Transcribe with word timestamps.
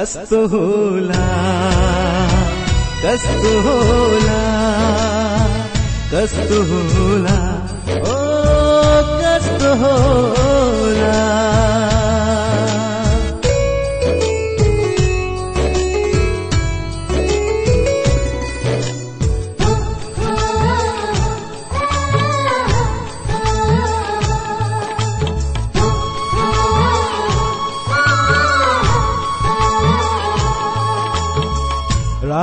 कस्तो 0.00 0.38
होला 0.52 1.24
कस्तो 3.02 3.52
होला 3.66 4.38
कस्तो 6.12 6.60
होला। 6.70 7.36
ओ 7.96 8.16
कस्तो 9.20 9.74
होला। 9.82 10.39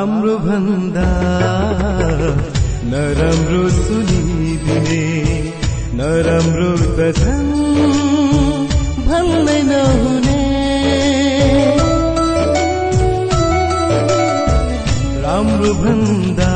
राम्रो 0.08 0.36
भन्दा 0.40 1.06
नराम्रो 2.92 3.64
सुनिदिने 3.78 5.02
नराम्रो 6.00 6.70
त 6.98 7.00
झन् 7.20 7.52
भन्दै 9.08 9.60
नहुने। 9.72 10.40
राम्रो 15.26 15.72
भन्दा 15.84 16.54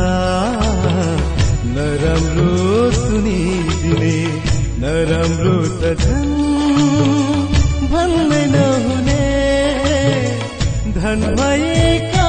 नराम्रो 1.75 2.55
सुनिदिने 3.01 4.15
नराम्रो 4.83 5.57
त 5.81 5.83
झन् 6.05 6.33
भन्दै 7.91 8.43
नहुने। 8.55 9.21
धन 10.95 11.21
भएकाको 11.37 12.20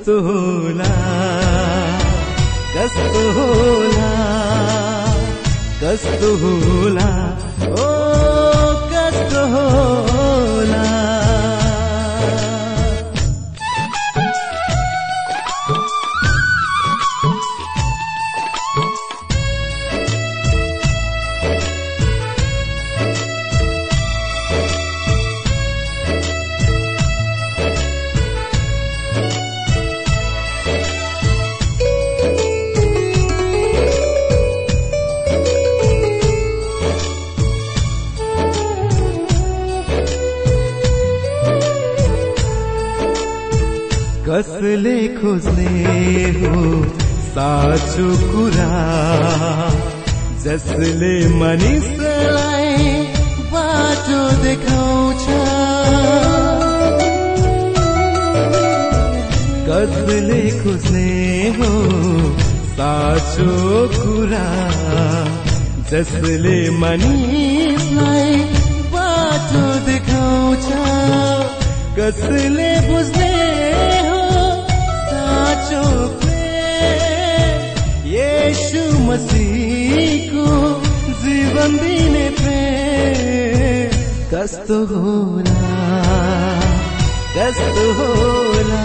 कस्तो 0.00 0.20
होला? 0.24 0.92
कस्तो 2.74 3.22
होला? 3.36 4.08
कस्तो 5.82 6.30
होला? 6.42 7.08
ओ 7.68 7.88
कस्तो 8.92 9.42
होला? 9.54 10.84
कसले 44.30 44.96
खोज्ने 45.14 45.70
हो 46.40 46.58
साँचो 47.34 48.08
कुरा। 48.30 48.66
जसले 50.44 51.14
मानिसलाई 51.38 52.76
बाटो 53.52 54.20
देखाउँछ। 54.42 55.24
कसले 59.68 60.40
खोज्ने 60.60 61.10
हो 61.58 61.72
साँचो 62.78 63.50
कुरा। 63.98 64.46
जसले 65.90 66.58
मानिसलाई 66.78 68.38
बाटो 68.94 69.64
देखाउँछ। 69.90 70.66
कसले 71.98 72.70
बुझ्ने 72.88 73.19
साँचो 75.70 76.06
प्रेम 76.20 77.60
येशु 78.12 78.82
मसीहको 79.06 80.46
जीवन 81.22 81.76
दिने 81.82 82.26
प्रेम 82.40 83.92
कस्तो 84.32 84.78
होला 84.92 85.60
कस्तो 87.36 87.84
होला 88.00 88.82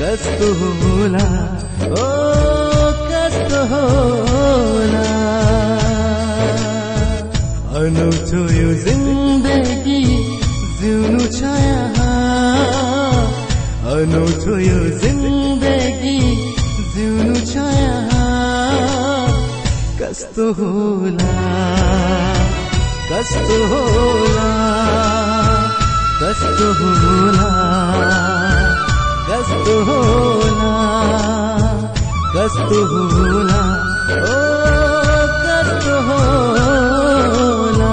कस्तो 0.00 0.48
होला 0.62 1.26
ओ 2.00 2.08
कस्तो 3.12 3.60
होला 3.74 5.06
अनौठो 7.82 8.40
यो 8.60 8.72
जिन्दगी 8.86 10.00
जिउनु 10.80 11.26
छ 11.38 11.40
यहाँ 11.42 11.87
अनौठो 13.98 14.54
यो 14.62 14.78
जिन्दगी 15.02 16.18
जिउनु 16.94 17.34
छ 17.50 17.64
कस्तो 20.00 20.46
होला 20.58 21.32
कस्तो 23.10 23.56
होला 23.72 24.48
कस्तो 26.20 26.68
होला 26.82 27.50
कस्तो 29.30 29.76
होला 29.88 30.72
कस्तो 32.36 32.78
होला 32.92 33.60
ओ 34.18 34.38
कस्तो 35.44 35.96
होला। 36.08 37.92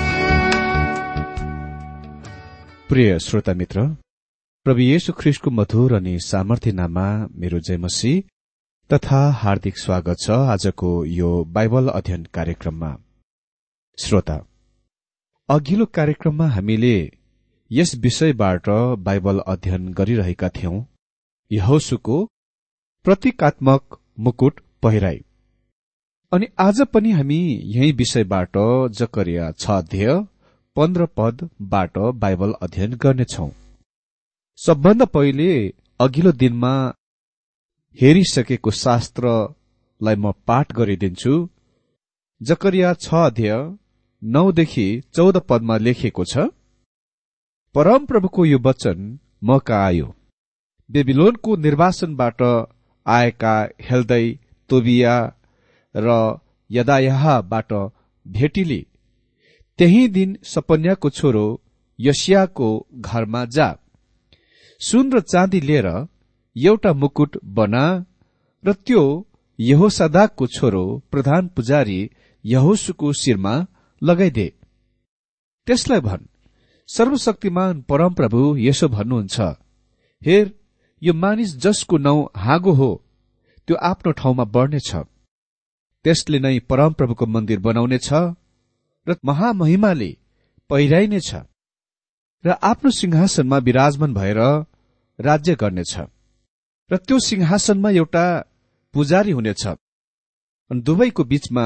प्रिय 2.91 3.17
श्रोता 3.19 3.53
मित्र 3.53 3.81
प्रभु 4.65 4.79
येशु 4.79 5.13
ख्रिस्टको 5.13 5.51
मधुर 5.51 5.93
अनि 5.93 6.19
सामर्थ्य 6.19 6.71
नाममा 6.71 7.05
मेरो 7.41 7.59
जयमसी 7.59 8.11
तथा 8.89 9.19
हार्दिक 9.41 9.77
स्वागत 9.77 10.17
छ 10.21 10.39
आजको 10.53 10.89
यो 11.05 11.29
बाइबल 11.57 11.87
अध्ययन 11.89 12.25
कार्यक्रममा। 12.33 12.89
श्रोता 13.97 14.35
अघिल्लो 15.49 15.85
कार्यक्रममा 15.85 16.47
हामीले 16.47 16.97
यस 17.71 17.95
विषयबाट 17.95 18.69
बाइबल 19.05 19.39
अध्ययन 19.47 19.87
गरिरहेका 19.93 20.49
थियौं। 20.49 20.83
यहोसुको 21.51 22.17
प्रतीकात्मक 23.05 23.99
मुकुट 24.19 24.59
पहिराई। 24.83 25.23
अनि 26.31 26.47
आज 26.59 26.81
पनि 26.93 27.11
हामी 27.11 27.39
यही 27.77 27.91
विषयबाट 28.01 28.57
जकरिया 28.99 29.51
छ 29.51 29.71
अध्यय 29.77 30.13
पन्ध्र 30.75 31.05
पदबाट 31.17 31.97
बाइबल 32.19 32.51
अध्ययन 32.63 32.93
गर्नेछौ। 33.03 33.47
सबभन्दा 34.59 35.05
पहिले 35.15 35.47
अघिल्लो 35.99 36.31
दिनमा 36.41 36.71
हेरिसकेको 37.97 38.71
शास्त्रलाई 38.81 40.15
म 40.15 40.31
पाठ 40.47 40.71
गरिदिन्छु। 40.77 41.33
जकरिया 42.41 42.93
छ 43.03 43.13
अध्यय 43.21 43.51
नौदेखि 44.21 44.85
चौध 45.15 45.39
पदमा 45.49 45.77
लेखिएको 45.77 46.25
छ 46.25 46.45
परमप्रभुको 47.75 48.45
यो 48.45 48.59
वचन 48.67 48.99
म 49.43 49.59
आयो। 49.79 50.07
बेबिलोनको 50.89 51.55
निर्वासनबाट 51.65 52.41
आएका 53.05 53.55
हेल्दै 53.89 54.25
तोबिया 54.69 55.17
र 55.95 56.07
यदायाहबाट 56.69 57.73
भेटिली 58.25 58.81
त्यही 59.81 60.07
दिन 60.15 60.33
सपन्याको 60.43 61.09
छोरो 61.09 61.45
यसियाको 61.99 62.67
घरमा 62.99 63.39
जा। 63.45 63.67
सुन 64.81 65.05
र 65.13 65.19
चाँदी 65.21 65.59
लिएर 65.59 65.87
एउटा 66.55 66.91
मुकुट 66.93 67.37
बना 67.57 67.85
र 68.63 68.73
त्यो 68.85 69.03
यहोसदाको 69.59 70.47
छोरो 70.55 70.83
प्रधान 71.11 71.47
पुजारी 71.55 71.99
यहोसुको 72.45 73.13
शिरमा 73.21 73.53
लगाइदे। 74.01 74.47
त्यसलाई 75.67 76.01
भन् 76.07 76.29
सर्वशक्तिमान 76.89 77.81
परमप्रभु 77.89 78.41
यसो 78.57 78.87
भन्नुहुन्छ 78.87 79.39
हेर 80.21 80.45
यो 81.01 81.13
मानिस 81.23 81.55
जसको 81.63 81.97
नौ 81.97 82.15
हागो 82.37 82.73
हो 82.81 82.91
त्यो 83.67 83.75
आफ्नो 83.89 84.11
ठाउँमा 84.21 84.45
बढ्नेछ। 84.55 84.91
त्यसले 86.05 86.39
नै 86.39 86.59
परमप्रभुको 86.69 87.25
मन्दिर 87.33 87.59
बनाउनेछ 87.67 88.09
र 89.07 89.15
महामहिमाले 89.25 90.11
पहिराइनेछ 90.69 91.29
र 92.43 92.49
आफ्नो 92.49 92.89
सिंहासनमा 92.91 93.57
विराजमान 93.57 94.13
भएर 94.13 94.39
राज्य 95.19 95.55
गर्नेछ। 95.55 95.93
र 96.89 96.97
त्यो 96.97 97.19
सिंहासनमा 97.19 97.89
एउटा 97.89 98.25
पुजारी 98.93 99.31
हुनेछ। 99.31 99.63
अनि 99.67 100.81
दुवैको 100.81 101.23
बीचमा 101.23 101.65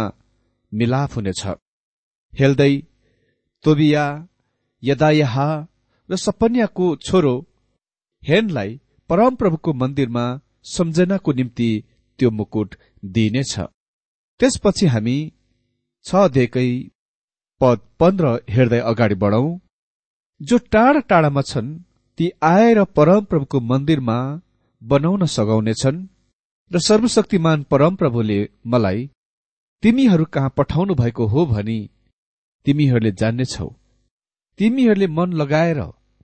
मिलाप 0.74 1.12
हुनेछ। 1.16 1.42
हेल्दै 2.34 2.74
तोबिया 3.64 4.06
यदायहा 4.84 5.48
र 6.10 6.16
सपन्याको 6.16 6.96
छोरो 6.96 7.36
हेनलाई 8.24 8.70
परमप्रभुको 9.10 9.74
मन्दिरमा 9.74 10.26
सम्झनाको 10.64 11.32
निम्ति 11.34 11.70
त्यो 12.20 12.30
मुकुट 12.32 12.76
दिइनेछ। 13.06 13.54
त्यसपछि 14.40 14.86
हामी 14.86 15.18
छ 16.06 16.16
अध्ययकै 16.16 16.70
पद 17.62 17.80
पन्ध्र 18.00 18.26
हेर्दै 18.50 18.80
अगाडि 18.92 19.16
बढौं 19.16 19.46
जो 20.42 20.58
टाढा 20.74 21.02
टाढामा 21.10 21.42
छन् 21.42 21.70
ती 22.18 22.26
आएर 22.44 22.84
परमप्रभुको 22.98 23.60
मन्दिरमा 23.70 24.18
बनाउन 24.82 25.26
सघाउनेछन् 25.36 26.06
र 26.72 26.80
सर्वशक्तिमान 26.88 27.64
परमप्रभुले 27.72 28.40
मलाई 28.68 29.10
तिमीहरू 29.84 30.26
कहाँ 30.34 30.54
पठाउनु 30.58 30.94
भएको 30.96 31.26
हो 31.28 31.46
भनी 31.46 31.80
तिमीहरूले 32.66 33.12
जान्नेछौ। 33.12 33.68
तिमीहरूले 34.60 35.08
मन 35.08 35.34
लगाएर 35.42 35.80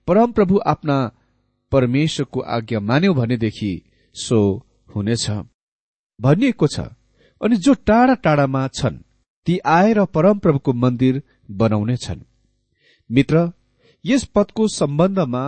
परमप्रभु 0.08 0.60
आफ्ना 0.66 0.96
परमेश्वरको 1.72 2.40
आज्ञा 2.56 2.80
मान्यौ 2.80 3.14
भनेदेखि 3.14 3.72
सो 4.14 4.38
हुनेछ। 4.94 5.26
भनिएको 6.20 6.66
छ। 6.66 6.80
अनि 7.40 7.56
जो 7.56 7.74
टाढा 7.88 8.14
टाढामा 8.24 8.62
छन् 8.68 8.98
ती 9.46 9.58
आएर 9.66 10.04
परमप्रभुको 10.14 10.72
मन्दिर 10.72 11.22
बनाउनेछन्। 11.50 12.20
मित्र 13.10 13.50
यस 14.04 14.24
पदको 14.34 14.68
सम्बन्धमा 14.68 15.44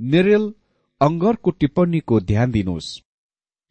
नेरेल 0.00 0.52
अङ्गरको 1.00 1.50
टिप्पणीको 1.50 2.20
ध्यान 2.20 2.50
दिनुहोस्। 2.50 2.88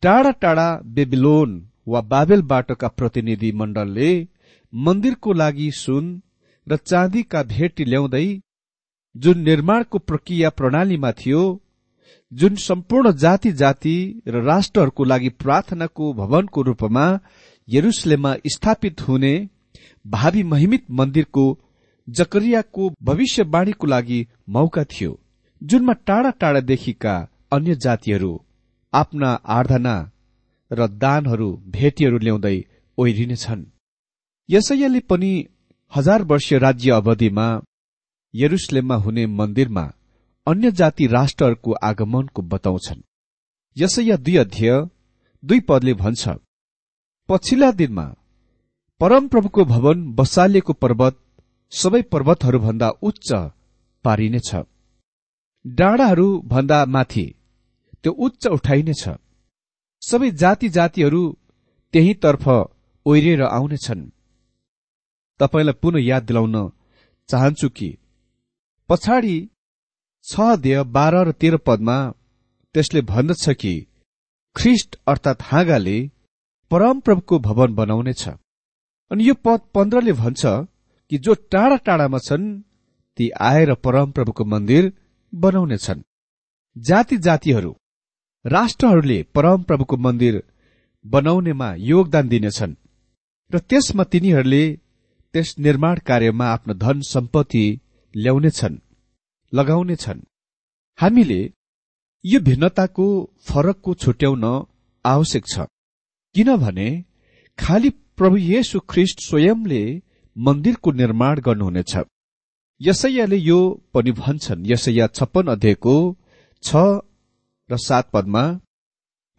टाढा 0.03 0.31
टाढा 0.41 0.69
बेबिलोन 0.95 1.51
वा 1.87 2.01
बाबेलबाटका 2.11 2.87
प्रतिनिधि 2.87 3.51
मण्डलले 3.51 4.11
मन्दिरको 4.73 5.33
लागि 5.33 5.69
सुन 5.73 6.05
र 6.67 6.75
चाँदीका 6.85 7.43
भेटी 7.43 7.83
ल्याउँदै 7.85 8.27
जुन 9.15 9.39
निर्माणको 9.41 9.97
प्रक्रिया 9.99 10.49
प्रणालीमा 10.49 11.11
थियो 11.11 11.43
जुन 12.31 12.55
सम्पूर्ण 12.59 13.11
जाति 13.17 13.51
जाति 13.51 13.97
र 14.27 14.43
राष्ट्रहरूको 14.43 15.03
लागि 15.03 15.29
प्रार्थनाको 15.41 16.13
भवनको 16.13 16.61
रूपमा 16.61 17.05
यरुसलेममा 17.67 18.35
स्थापित 18.47 19.07
हुने 19.07 19.33
भावी 20.05 20.43
महिमित 20.43 20.91
मन्दिरको 20.91 21.45
जकरियाको 22.07 22.89
भविष्यवाणीको 23.03 23.87
लागि 23.87 24.27
मौका 24.49 24.83
थियो 24.83 25.19
जुनमा 25.63 25.93
टाढा 25.93 26.29
टाढादेखिका 26.29 27.15
अन्य 27.51 27.75
जातिहरू 27.75 28.31
आफ्ना 28.93 29.29
आराधना 29.47 29.95
र 30.71 30.87
दानहरू 30.87 31.49
भेटीहरू 31.67 32.17
ल्याउँदै 32.17 32.57
ओहिरिनेछन्। 32.97 33.63
यसैयाले 34.49 34.99
पनि 34.99 35.31
हजार 35.95 36.23
वर्षीय 36.23 36.59
राज्य 36.59 36.91
अवधिमा 36.91 37.47
यरुसलेममा 38.33 38.95
हुने 38.95 39.25
मन्दिरमा 39.25 39.85
अन्य 40.47 40.71
जाति 40.71 41.07
राष्ट्रहरूको 41.07 41.71
आगमनको 41.71 42.41
बताउँछन्। 42.41 43.01
यसैया 43.77 44.15
दुई 44.17 44.35
अध्यय 44.37 44.71
दुई 45.43 45.59
पदले 45.59 45.93
भन्छ 45.93 46.29
पछिल्ला 47.29 47.71
दिनमा 47.71 48.05
परमप्रभुको 49.01 49.63
भवन 49.65 49.99
बसालिएको 50.15 50.73
पर्वत 50.75 51.17
सबै 51.71 52.01
पर्वतहरूभन्दा 52.11 52.87
उच्च 53.01 53.29
पारिनेछ 54.05 54.49
डाँडाहरू 55.65 56.27
भन्दा 56.45 56.79
माथि 56.87 57.25
त्यो 58.03 58.11
उच्च 58.25 58.47
उठाइनेछ 58.47 59.03
सबै 60.01 60.29
जाति 60.35 60.69
जातिहरू 60.69 61.21
त्यहीतर्फ 61.93 62.47
ओहिरिएर 62.47 63.43
आउनेछन् 63.49 64.09
तपाईँलाई 65.39 65.79
पुनः 65.81 66.03
याद 66.03 66.23
दिलाउन 66.23 66.57
चाहन्छु 67.29 67.69
कि 67.71 67.91
पछाडि 68.89 69.37
छ 70.25 70.49
देय 70.61 70.83
बाह्र 70.93 71.23
र 71.27 71.37
तेह्र 71.41 71.57
पदमा 71.65 71.99
त्यसले 72.75 73.01
भन्दछ 73.05 73.45
कि 73.61 73.75
ख्रिस्ट 74.55 74.99
अर्थात् 75.07 75.47
हाँगाले 75.51 75.97
परमप्रभुको 76.71 77.39
भवन 77.41 77.75
बनाउनेछ 77.75 78.27
अनि 79.11 79.27
यो 79.27 79.33
पद 79.45 79.59
पन्ध्रले 79.75 80.13
भन्छ 80.13 80.41
कि 81.11 81.17
जो 81.25 81.33
टाढा 81.51 81.75
टाढामा 81.87 82.19
छन् 82.19 82.45
ती 83.17 83.29
आएर 83.49 83.73
परमप्रभुको 83.85 84.45
मन्दिर 84.53 84.91
बनाउनेछन्। 85.33 86.01
जाति 86.75 87.17
जातिहरू 87.17 87.71
राष्ट्रहरूले 88.45 89.19
परमप्रभुको 89.35 89.97
मन्दिर 89.97 90.35
बनाउनेमा 91.05 91.69
योगदान 91.91 92.27
दिनेछन् 92.27 92.75
र 93.51 93.59
त्यसमा 93.69 94.03
तिनीहरूले 94.11 94.63
त्यस 95.33 95.49
निर्माण 95.65 95.99
कार्यमा 96.09 96.45
आफ्नो 96.47 96.73
धन 96.83 97.01
सम्पत्ति 97.09 97.65
ल्याउनेछन् 98.13 98.77
लगाउनेछन्। 99.53 100.19
हामीले 100.99 101.41
यो 102.23 102.39
भिन्नताको 102.47 103.07
फरकको 103.47 103.93
छुट्याउन 104.03 104.45
आवश्यक 105.05 105.43
छ 105.53 105.65
किनभने 106.35 106.87
खालि 107.57 107.89
प्रभु 108.17 108.37
येशु 108.43 108.79
ख्रिस्ट 108.89 109.19
स्वयंले 109.19 109.81
मन्दिरको 110.35 110.91
निर्माण 110.91 111.39
गर्नुहुनेछ। 111.39 111.93
यसैयाले 112.81 113.37
यो 113.39 113.59
पनि 113.93 114.11
भन्छन् 114.11 114.65
यसैया 114.65 115.07
छप्पन 115.07 115.47
अध्यायको 115.47 115.93
छ 116.63 116.83
र 117.69 117.77
सात 117.77 118.09
पदमा 118.13 118.43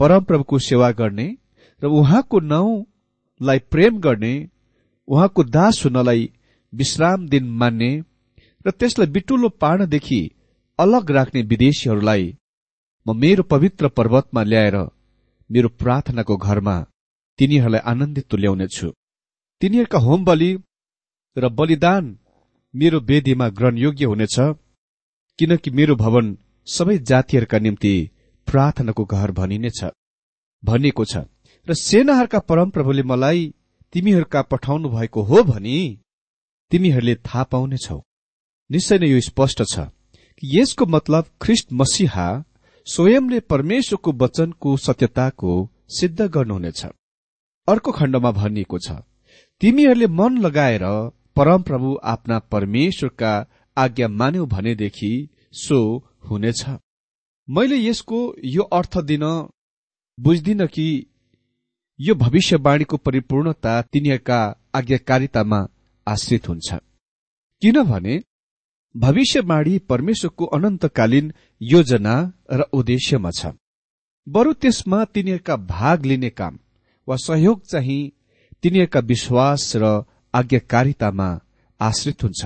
परमप्रभुको 0.01 0.59
सेवा 0.59 0.91
गर्ने 0.91 1.27
र 1.83 1.87
उहाँको 1.93 2.41
नाउँलाई 2.41 3.59
प्रेम 3.71 3.99
गर्ने 3.99 4.35
उहाँको 5.09 5.45
दास 5.49 5.83
हुनलाई 5.85 6.31
विश्राम 6.73 7.27
दिन 7.29 7.49
मान्ने 7.53 7.91
र 8.67 8.71
त्यसलाई 8.71 9.07
बिटुलो 9.07 9.49
पार्नदेखि 9.61 10.21
अलग 10.79 11.11
राख्ने 11.11 11.43
विदेशीहरूलाई 11.43 12.25
म 13.07 13.17
मेरो 13.17 13.43
पवित्र 13.43 13.89
पर्वतमा 13.89 14.43
ल्याएर 14.43 14.77
मेरो 15.51 15.69
प्रार्थनाको 15.81 16.37
घरमा 16.37 16.77
तिनीहरूलाई 17.39 17.83
आनन्दित 17.91 18.27
तुल्याउनेछु 18.31 18.89
तिनीहरूका 19.63 19.99
होम 19.99 20.25
बलि 20.25 20.51
र 21.37 21.49
बलिदान 21.59 22.05
मेरो 22.75 22.99
वेदीमा 23.01 23.49
ग्रहणयोग्य 23.59 24.05
हुनेछ 24.05 24.37
किनकि 25.39 25.71
मेरो 25.71 25.95
भवन 25.97 26.27
सबै 26.67 26.97
जातिहरूका 27.11 27.59
निम्ति 27.59 27.95
प्रार्थनाको 28.49 29.05
घर 29.05 29.31
भनिनेछ 29.39 29.81
भनिएको 30.63 31.05
छ। 31.05 31.15
र 31.69 31.75
सेनाहरूका 31.81 32.39
परमप्रभुले 32.49 33.03
मलाई 33.03 33.41
तिमीहरूका 33.93 34.41
पठाउनु 34.43 34.89
भएको 34.89 35.23
हो 35.23 35.43
भनी 35.51 35.77
तिमीहरूले 36.73 37.15
थाहा 37.27 37.43
पाउनेछौ। 37.53 37.99
निश्चय 38.71 38.99
नै 38.99 39.09
यो 39.09 39.21
स्पष्ट 39.21 39.63
छ 39.73 39.89
कि 40.39 40.45
यसको 40.53 40.87
मतलब 40.87 41.25
ख्रिस्ट 41.43 41.73
मसिहा 41.73 42.29
स्वयंले 42.87 43.41
परमेश्वरको 43.53 44.11
वचनको 44.23 44.77
सत्यताको 44.77 45.53
सिद्ध 45.99 46.21
गर्नुहुनेछ। 46.27 46.81
अर्को 47.69 47.93
खण्डमा 47.93 48.31
भनिएको 48.33 48.79
छ 48.79 48.93
तिमीहरूले 49.61 50.07
मन 50.19 50.37
लगाएर 50.39 50.85
परमप्रभु 51.37 51.89
आफ्ना 52.05 52.39
परमेश्वरका 52.53 53.33
आज्ञा 53.77 54.09
मान्यौ 54.11 54.47
भनेदेखि 54.47 55.11
सो 55.55 55.79
हुनेछ। 56.31 56.65
मैले 57.49 57.77
यसको 57.79 58.19
यो 58.45 58.63
अर्थ 58.79 58.99
दिन 59.03 59.25
बुझ्दिन 60.19 60.67
कि 60.67 60.87
यो 61.99 62.15
भविष्यवाणीको 62.15 62.97
परिपूर्णता 62.97 63.81
तिनीहरूका 63.83 64.39
आज्ञाकारितामा 64.75 65.61
आश्रित 66.07 66.49
हुन्छ। 66.49 66.69
किनभने 67.63 68.21
भविष्यवाणी 68.95 69.79
परमेश्वरको 69.91 70.45
अनन्तकालीन 70.57 71.33
योजना 71.61 72.15
र 72.53 72.69
उद्देश्यमा 72.73 73.31
छ। 73.31 73.53
बरु 74.27 74.53
त्यसमा 74.55 75.05
तिनीहरूका 75.05 75.57
भाग 75.69 76.07
लिने 76.07 76.31
काम 76.31 76.59
वा 77.09 77.17
सहयोग 77.17 77.63
चाहिँ 77.65 78.01
तिनीहरूका 78.63 79.01
विश्वास 79.11 79.73
र 79.77 79.85
आज्ञाकारितामा 80.35 81.29
आश्रित 81.81 82.25
हुन्छ। 82.25 82.41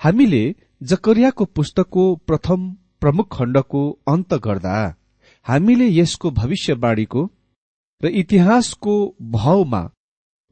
हामीले 0.00 0.44
जकरियाको 0.82 1.44
पुस्तकको 1.56 2.04
प्रथम 2.28 2.60
प्रमुख 3.00 3.26
खण्डको 3.36 3.82
अन्त 4.08 4.34
गर्दा 4.46 4.76
हामीले 5.46 5.86
यसको 5.90 6.30
भविष्यवाणीको 6.40 7.22
र 8.00 8.06
इतिहासको 8.20 8.94
भावमा 9.36 9.82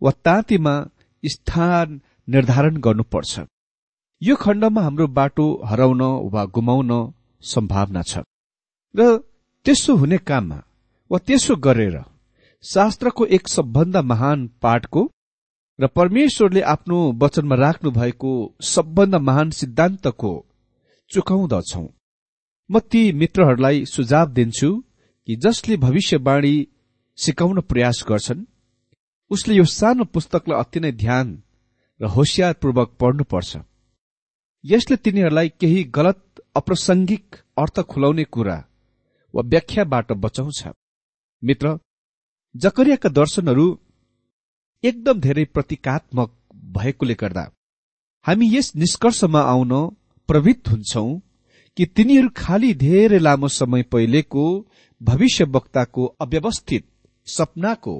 वा 0.02 0.10
तातीमा 0.24 0.74
स्थान 1.22 2.00
निर्धारण 2.28 2.76
गर्नुपर्छ। 2.86 3.40
यो 4.22 4.34
खण्डमा 4.36 4.80
हाम्रो 4.82 5.06
बाटो 5.18 5.46
हराउन 5.66 6.02
वा 6.32 6.44
गुमाउन 6.54 6.92
सम्भावना 7.42 8.02
छ। 8.02 8.22
र 8.94 9.00
त्यसो 9.66 9.94
हुने 9.96 10.18
काममा 10.28 10.58
वा 11.10 11.18
त्यसो 11.26 11.56
गरेर 11.66 11.96
शास्त्रको 12.64 13.24
एक 13.26 13.48
सबभन्दा 13.48 14.00
महान 14.02 14.46
पाठको 14.62 15.00
र 15.78 15.86
परमेश्वरले 15.86 16.60
आफ्नो 16.74 17.00
वचनमा 17.22 17.56
राख्नु 17.56 17.90
भएको 17.90 18.30
सबभन्दा 18.64 19.18
महान 19.18 19.50
सिद्धान्तको 19.50 20.32
चुकाउँदछौ। 21.10 21.84
म 22.70 22.78
ती 22.80 23.02
मित्रहरूलाई 23.12 23.84
सुझाव 23.84 24.32
दिन्छु 24.32 24.70
कि 25.28 25.36
जसले 25.36 25.76
भविष्यवाणी 25.76 26.54
सिकाउन 27.18 27.60
प्रयास 27.60 28.04
गर्छन् 28.08 28.44
उसले 29.30 29.54
यो 29.54 29.64
सानो 29.74 30.04
पुस्तकलाई 30.04 30.60
अति 30.60 30.80
नै 30.80 30.92
ध्यान 31.04 31.36
र 32.00 32.04
होसियारपूर्वक 32.16 32.96
पढ्नुपर्छ। 33.00 33.56
यसले 34.64 34.96
तिनीहरूलाई 34.96 35.48
केही 35.60 35.84
गलत 35.96 36.22
अप्रासंगिक 36.56 37.36
अर्थ 37.58 37.80
खुलाउने 37.90 38.24
कुरा 38.24 38.58
वा 39.34 39.42
व्याख्याबाट 39.52 40.12
बचाउँछ। 40.24 40.68
मित्र 41.42 41.78
जकरियाका 42.54 43.08
दर्शनहरू 43.08 43.66
एकदम 44.84 45.20
धेरै 45.20 45.44
प्रतीकात्मक 45.44 46.30
भएकोले 46.54 47.14
गर्दा 47.14 47.44
हामी 48.26 48.46
यस 48.56 48.72
निष्कर्षमा 48.76 49.40
आउन 49.40 49.72
प्रवृत्त 50.28 50.68
हुन्छौ 50.68 51.06
कि 51.76 51.86
तिनीहरू 51.86 52.28
खालि 52.36 52.74
धेरै 52.74 53.18
लामो 53.18 53.48
समय 53.48 53.82
पहिलेको 53.82 54.44
भविष्यवक्ताको 55.02 56.04
अव्यवस्थित 56.20 56.86
सपनाको 57.26 57.96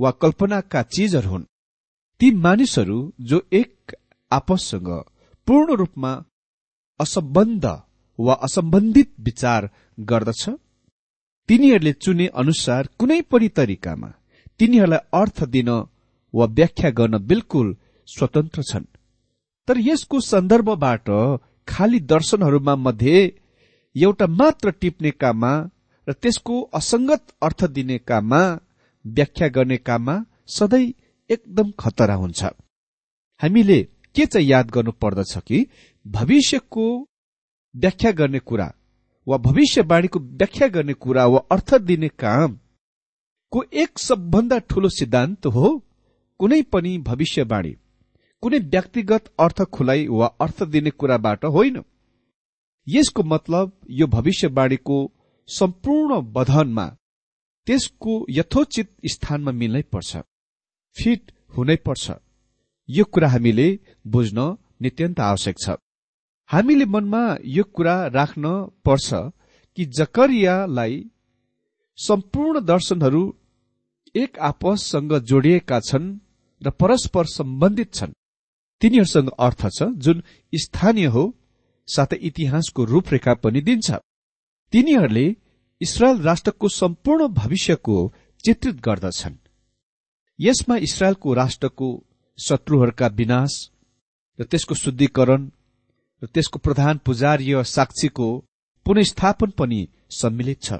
वा 0.00 0.10
कल्पनाका 0.10 0.82
चिजहरू 0.82 1.30
हुन्। 1.30 1.44
ती 2.20 2.30
मानिसहरू 2.30 2.98
जो 3.20 3.42
एक 3.52 3.96
आपससँग 4.32 4.88
पूर्ण 5.46 5.76
रूपमा 5.76 6.12
असम्बन्ध 7.00 7.66
वा 8.18 8.34
असम्बन्धित 8.42 9.12
विचार 9.20 9.70
गर्दछ 10.00 10.48
तिनीहरूले 11.48 11.92
चुने 12.02 12.26
अनुसार 12.40 12.88
कुनै 12.98 13.20
पनि 13.30 13.48
तरिकामा 13.56 14.08
तिनीहरूलाई 14.60 15.02
अर्थ 15.20 15.38
दिन 15.54 15.70
वा 16.34 16.46
व्याख्या 16.58 16.90
गर्न 16.98 17.18
बिल्कुल 17.30 17.66
स्वतन्त्र 18.08 18.62
छन्। 18.70 18.84
तर 19.68 19.76
यसको 19.88 20.16
सन्दर्भबाट 20.22 21.08
खाली 21.68 22.00
दर्शनहरूमा 22.12 22.74
मध्ये 22.86 23.18
एउटा 23.96 24.26
मात्र 24.40 24.70
टिप्ने 24.80 25.10
काममा 25.22 25.52
र 26.06 26.12
त्यसको 26.22 26.54
असंगत 26.78 27.22
अर्थ 27.46 27.64
दिने 27.76 27.98
काममा 28.08 28.42
व्याख्या 29.04 29.48
गर्ने 29.56 29.76
काममा 29.88 30.14
सधैँ 30.56 30.94
एकदम 31.30 31.70
खतरा 31.80 32.14
हुन्छ। 32.22 32.40
हामीले 33.40 33.78
के 34.16 34.26
चाहिँ 34.26 34.48
याद 34.48 34.70
गर्नु 34.70 34.92
पर्दछ 35.02 35.32
कि 35.48 35.58
भविष्यको 36.06 36.86
व्याख्या 37.74 38.10
गर्ने 38.20 38.38
कुरा 38.48 38.68
वा 39.26 39.36
भविष्यवाणीको 39.46 40.18
व्याख्या 40.20 40.68
गर्ने 40.68 40.94
कुरा 40.94 41.26
वा 41.26 41.38
अर्थ 41.52 41.74
दिने 41.86 42.08
काम 42.18 42.58
को 43.52 43.62
एक 43.82 43.98
सबभन्दा 43.98 44.58
ठूलो 44.70 44.88
सिद्धान्त 44.88 45.46
हो 45.46 45.68
कुनै 46.40 46.60
पनि 46.72 46.96
भविष्यवाणी 47.06 47.72
कुनै 48.42 48.58
व्यक्तिगत 48.72 49.32
अर्थ 49.40 49.62
खुलाइ 49.74 50.06
वा 50.08 50.26
अर्थ 50.40 50.62
दिने 50.72 50.90
कुराबाट 50.90 51.44
होइन। 51.54 51.82
यसको 52.86 53.22
मतलब 53.24 53.72
यो 53.90 54.06
भविष्यवाणीको 54.06 54.98
सम्पूर्ण 55.48 56.20
बधनमा 56.32 56.86
त्यसको 57.66 58.14
यथोचित 58.30 58.88
स्थानमा 59.12 59.52
मिल्नै 59.52 59.82
पर्छ 59.92 60.16
फिट 60.96 61.32
हुनै 61.56 61.76
पर्छ। 61.86 62.04
यो 62.88 63.04
कुरा 63.04 63.28
हामीले 63.28 63.68
बुझ्न 64.06 64.38
नित्यन्त 64.82 65.20
आवश्यक 65.22 65.56
छ। 65.58 65.76
हामीले 66.50 66.84
मनमा 66.84 67.22
यो 67.44 67.64
कुरा 67.74 67.96
राख्न 68.08 68.44
पर्छ 68.84 69.08
कि 69.78 69.84
जकरियालाई 69.98 70.94
सम्पूर्ण 71.98 72.60
दर्शनहरू 72.64 73.22
एक 74.14 74.38
आपससँग 74.40 75.12
जोडिएका 75.20 75.80
छन् 75.80 76.06
र 76.62 76.70
परस्पर 76.70 77.24
सम्बन्धित 77.28 77.92
छन्। 77.94 78.12
तिनीहरूसँग 78.82 79.30
अर्थ 79.38 79.66
छ 79.68 79.88
जुन 80.04 80.22
स्थानीय 80.54 81.06
हो 81.06 81.24
साथै 81.88 82.16
इतिहासको 82.28 82.84
रूपरेखा 82.84 83.34
पनि 83.34 83.60
दिन्छ। 83.60 83.90
तिनीहरूले 84.72 85.26
इसरायल 85.80 86.22
राष्ट्रको 86.22 86.68
सम्पूर्ण 86.68 87.28
भविष्यको 87.32 87.96
चित्रित 88.44 88.76
गर्दछन्। 88.80 89.36
यसमा 90.38 90.76
इसरायलको 90.76 91.34
राष्ट्रको 91.34 91.88
शत्रुहरूका 92.38 93.06
विनाश 93.18 93.52
र 94.38 94.44
त्यसको 94.44 94.74
शुद्धिकरण 94.74 95.50
र 96.22 96.26
त्यसको 96.26 96.58
प्रधान 96.58 96.98
पुजारीय 97.06 97.62
साक्षीको 97.66 98.28
पुनस्थापन 98.86 99.50
पनि 99.58 99.80
सम्मिलित 100.10 100.62
छ। 100.62 100.78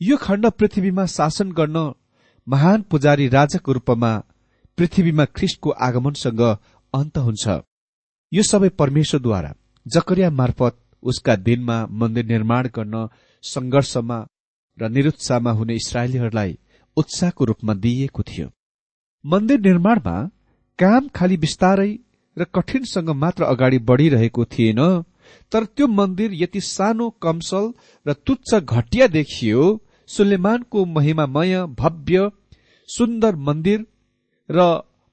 यो 0.00 0.16
खण्ड 0.16 0.46
पृथ्वीमा 0.50 1.06
शासन 1.06 1.52
गर्न 1.52 1.78
महान 2.46 2.82
पुजारी 2.90 3.26
राजाको 3.28 3.72
रूपमा 3.72 4.12
पृथ्वीमा 4.78 5.24
ख्रिस्टको 5.36 5.70
आगमनसँग 5.86 6.42
अन्त 6.94 7.18
हुन्छ। 7.18 7.44
यो 8.32 8.42
सबै 8.42 8.68
परमेश्वरद्वारा 8.80 9.52
जकरिया 9.86 10.30
मार्फत 10.30 10.78
उसका 11.02 11.34
दिनमा 11.36 11.76
मन्दिर 11.90 12.24
निर्माण 12.24 12.68
गर्न 12.76 13.08
संघर्षमा 13.44 14.18
र 14.78 14.88
निरुत्साहमा 14.88 15.50
हुने 15.50 15.74
इसरायलीहरूलाई 15.74 16.58
उत्साहको 16.96 17.44
रूपमा 17.44 17.74
दिइएको 17.74 18.22
थियो। 18.22 18.48
मन्दिर 19.24 19.60
निर्माणमा 19.60 20.16
काम 20.78 21.08
खालि 21.08 21.36
बिस्तारै 21.36 21.90
र 22.36 22.44
कठिनसँग 22.54 23.08
मात्र 23.22 23.44
अगाडि 23.44 23.78
बढ़िरहेको 23.88 24.44
थिएन 24.52 24.80
तर 25.52 25.64
त्यो 25.66 25.86
मन्दिर 25.90 26.30
यति 26.34 26.60
सानो 26.62 27.08
कमसल 27.22 27.72
र 28.06 28.12
तुच्छ 28.26 28.54
घटिया 28.54 29.06
देखियो। 29.08 29.64
सुलेमानको 30.08 30.84
महिमामय 30.86 31.54
भव्य 31.78 32.30
सुन्दर 32.88 33.36
मन्दिर 33.48 33.84
र 34.50 34.60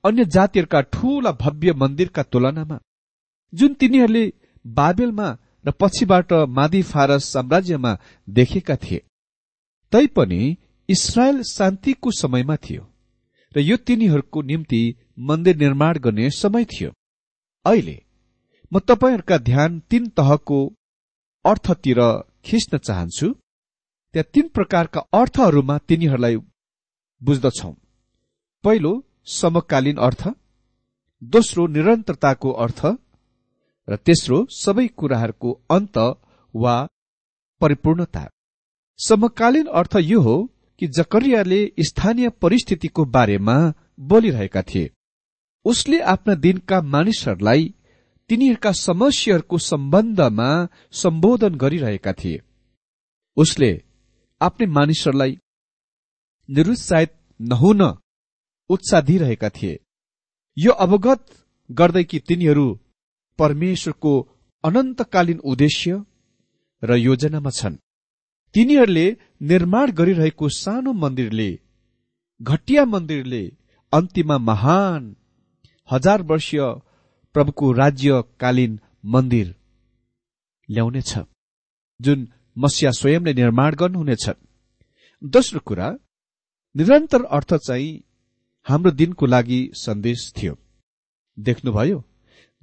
अन्य 0.03 0.25
जातिहरूका 0.27 0.81
ठूला 0.93 1.31
भव्य 1.41 1.73
मन्दिरका 1.73 2.23
तुलनामा। 2.23 2.77
जुन 3.53 3.73
तिनीहरूले 3.73 4.23
बाबेलमा 4.65 5.27
र 5.65 5.71
पछिबाट 5.79 6.33
मादी 6.49 6.81
फारस 6.83 7.23
साम्राज्यमा 7.33 7.91
देखेका 8.27 8.75
थिए 8.75 9.03
तैपनि 9.93 10.41
इसरायल 10.89 11.41
शान्तिको 11.49 12.11
समयमा 12.11 12.55
थियो 12.65 12.83
र 13.55 13.59
यो 13.61 13.77
तिनीहरूको 13.77 14.41
निम्ति 14.41 14.81
मन्दिर 15.19 15.55
निर्माण 15.57 15.99
गर्ने 15.99 16.29
समय 16.33 16.65
थियो। 16.65 16.91
अहिले 17.69 17.97
म 18.71 18.79
तपाईँहरूका 18.79 19.37
ध्यान 19.49 19.79
तीन 19.89 20.07
तहको 20.17 20.59
अर्थतिर 21.45 21.99
खिच्न 22.45 22.77
चाहन्छु। 22.77 23.27
त्यहाँ 24.13 24.29
तीन 24.33 24.47
प्रकारका 24.47 25.01
अर्थहरूमा 25.13 25.77
तिनीहरूलाई 25.77 26.35
बुझ्दछौ। 27.21 27.71
पहिलो 28.63 28.93
समकालीन 29.25 29.97
अर्थ। 29.97 30.21
दोस्रो 31.21 31.67
निरन्तरताको 31.67 32.51
अर्थ। 32.65 32.81
र 33.87 33.95
तेस्रो 34.05 34.37
सबै 34.51 34.87
कुराहरूको 34.87 35.51
अन्त 35.71 35.97
वा 36.53 36.75
परिपूर्णता। 37.61 38.23
समकालीन 38.99 39.67
अर्थ 39.73 39.95
यो 40.01 40.21
हो 40.21 40.35
कि 40.79 40.87
जकरियाले 40.87 41.61
स्थानीय 41.79 42.29
परिस्थितिको 42.41 43.05
बारेमा 43.05 43.57
बोलिरहेका 43.99 44.61
थिए। 44.61 44.89
उसले 45.65 45.99
आफ्ना 46.13 46.33
दिनका 46.35 46.81
मानिसहरूलाई 46.81 47.63
तिनीहरूका 48.29 48.71
समस्याहरूको 48.71 49.57
सम्बन्धमा 49.57 50.49
सम्बोधन 50.91 51.55
गरिरहेका 51.55 52.13
थिए। 52.13 52.41
उसले 53.37 53.71
आफ्नै 54.41 54.67
मानिसहरूलाई 54.67 55.37
निरुत्साहित 56.49 57.11
नहुन 57.39 57.81
उत्साह 58.69 59.01
दिइरहेका 59.01 59.49
थिए। 59.49 59.79
यो 60.57 60.71
अवगत 60.85 61.25
गर्दै 61.69 62.03
कि 62.03 62.19
तिनीहरू 62.19 62.67
परमेश्वरको 63.39 64.13
अनन्तकालीन 64.63 65.39
उद्देश्य 65.39 66.03
र 66.83 66.95
योजनामा 66.97 67.49
छन्। 67.49 67.81
तिनीहरूले 68.55 69.07
निर्माण 69.41 69.91
गरिरहेको 69.91 70.49
सानो 70.49 70.91
मन्दिरले 70.93 71.49
घटिया 72.41 72.83
मन्दिरले 72.85 73.43
अन्तिममा 73.93 74.37
महान 74.49 75.15
हजार 75.91 76.21
वर्षीय 76.21 76.61
प्रभुको 77.35 77.71
राज्यकालीन 77.71 78.79
मन्दिर 79.05 79.55
ल्याउनेछ 80.69 81.17
जुन 81.99 82.27
मसिया 82.57 82.91
स्वयंले 82.91 83.33
निर्माण 83.33 83.75
गर्नुहुनेछ। 83.75 84.29
दोस्रो 85.21 85.59
कुरा 85.65 85.87
निरन्तर 86.75 87.23
अर्थ 87.37 87.53
चाहिँ 87.67 88.03
हाम्रो 88.65 88.91
दिनको 88.91 89.25
लागि 89.25 89.59
सन्देश 89.75 90.31
थियो। 90.37 90.57
देख्नुभयो 91.37 92.03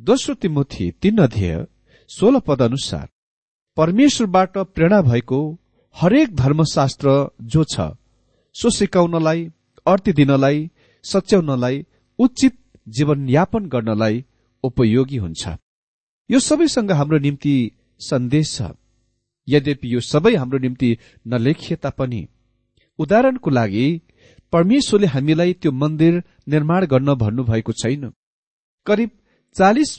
दोस्रो 0.01 0.35
तिमोथी 0.35 0.91
तीन 1.03 1.19
अध्यय 1.19 1.67
सोह्र 2.11 2.41
पद 2.47 2.63
अनुसार 2.63 3.09
परमेश्वरबाट 3.77 4.59
प्रेरणा 4.75 5.01
भएको 5.03 5.39
हरेक 5.97 6.35
धर्मशास्त्र 6.37 7.09
जो 7.53 7.65
छ 7.73 7.89
सो 8.55 8.71
सिकाउनलाई 8.71 9.45
अर्ती 9.87 10.13
दिनलाई 10.13 10.71
सच्याउनलाई 11.05 11.85
उचित 12.19 12.55
जीवनयापन 12.87 13.67
गर्नलाई 13.69 14.25
उपयोगी 14.65 15.17
हुन्छ। 15.17 15.49
यो 16.31 16.39
सबैसँग 16.41 16.91
हाम्रो 16.93 17.19
निम्ति 17.19 17.55
सन्देश 18.01 18.57
छ। 18.57 18.73
यद्यपि 19.49 19.95
यो 19.95 20.01
सबै 20.03 20.35
हाम्रो 20.35 20.59
निम्ति 20.59 20.97
नलेखिए 21.27 21.77
तापनि 21.77 22.27
उदाहरणको 22.99 23.51
लागि 23.51 23.87
परमेश्वरले 24.53 25.07
हामीलाई 25.07 25.53
त्यो 25.53 25.73
मन्दिर 25.73 26.23
निर्माण 26.49 26.87
गर्न 26.87 27.15
भन्नुभएको 27.15 27.73
छैन। 27.73 28.11
करिब 28.87 29.11
चालिस 29.57 29.91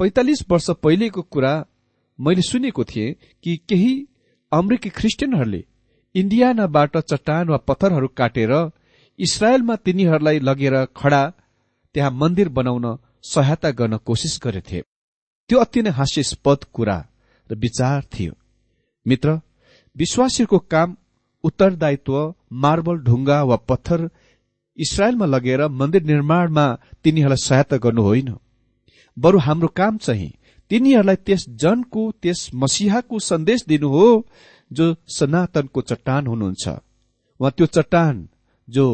पैतालिस 0.00 0.40
वर्ष 0.50 0.70
पहिलेको 0.82 1.22
कुरा 1.22 1.52
मैले 2.18 2.42
सुनेको 2.42 2.84
थिएँ 2.84 3.14
कि 3.44 3.56
केही 3.68 3.92
अमेरिकी 4.52 4.90
ख्रिस्टियनहरूले 4.98 5.64
इन्डियानाबाट 6.14 6.96
चट्टान 7.10 7.48
वा 7.48 7.56
पत्थरहरू 7.68 8.08
काटेर 8.18 8.52
इसरायलमा 9.18 9.76
तिनीहरूलाई 9.76 10.38
लगेर 10.38 10.74
खडा 10.96 11.22
त्यहाँ 11.94 12.10
मन्दिर 12.10 12.48
बनाउन 12.48 12.86
सहायता 13.24 13.70
गर्न 13.70 13.96
कोसिस 14.06 14.38
गरेथे। 14.44 14.80
त्यो 15.50 15.58
अति 15.58 15.82
नै 15.82 15.90
हास्यास्पद 15.90 16.64
कुरा 16.74 16.98
र 17.50 17.54
विचार 17.54 18.02
थियो। 18.12 18.32
मित्र 19.06 19.40
विश्वासीको 19.96 20.58
काम 20.72 20.96
उत्तरदायित्व 21.44 22.14
मार्बल 22.62 22.96
ढुङ्गा 22.98 23.42
वा 23.42 23.56
पत्थर 23.68 24.08
इसरायलमा 24.78 25.26
लगेर 25.26 25.66
मन्दिर 25.68 26.02
निर्माणमा 26.02 26.66
तिनीहरूलाई 27.02 27.44
सहायता 27.44 27.76
गर्नु 27.76 28.02
होइन। 28.02 28.30
बरु 29.16 29.38
हाम्रो 29.38 29.68
काम 29.68 29.96
चाहिँ 29.96 30.32
तिनीहरूलाई 30.70 31.16
त्यस 31.26 31.42
जनको 31.62 32.02
त्यस 32.22 32.40
मसिहाको 32.54 33.18
सन्देश 33.20 33.64
दिनु 33.68 33.88
हो 33.88 34.06
जो 34.70 34.94
सनातनको 35.08 35.80
चट्टान 35.80 36.26
हुनुहुन्छ। 36.26 36.64
वा 37.40 37.50
त्यो 37.50 37.66
चट्टान 37.66 38.28
जो 38.68 38.86